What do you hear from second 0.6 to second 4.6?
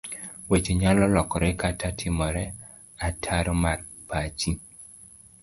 nyalo lokore kata timore otaro mar pachi.